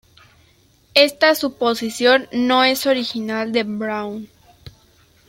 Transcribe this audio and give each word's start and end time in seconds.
Esta 0.95 1.35
suposición 1.35 2.27
no 2.31 2.63
es 2.63 2.87
original 2.87 3.51
de 3.51 3.61
Brown. 3.65 4.27